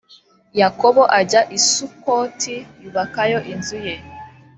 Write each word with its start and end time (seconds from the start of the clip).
yakobo 0.61 1.01
ajya 1.19 1.41
i 1.57 1.59
sukoti 1.69 2.55
yubakayo 2.81 3.39
inzu 3.51 3.77
ye 3.85 3.95